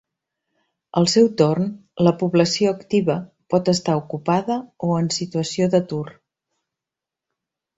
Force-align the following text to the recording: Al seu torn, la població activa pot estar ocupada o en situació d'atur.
Al 1.01 1.07
seu 1.11 1.27
torn, 1.41 1.67
la 2.07 2.13
població 2.23 2.71
activa 2.77 3.17
pot 3.55 3.69
estar 3.75 3.99
ocupada 4.01 4.59
o 4.89 4.91
en 5.03 5.13
situació 5.19 5.69
d'atur. 5.75 6.05